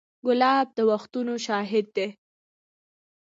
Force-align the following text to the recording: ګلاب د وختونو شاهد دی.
ګلاب 0.25 0.67
د 0.77 0.79
وختونو 0.91 1.33
شاهد 1.45 1.85
دی. 1.95 2.07